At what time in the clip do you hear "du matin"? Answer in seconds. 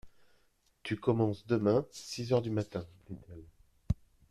2.41-2.87